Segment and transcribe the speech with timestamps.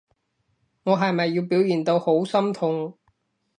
[0.81, 2.97] 我係咪要表現到好心痛？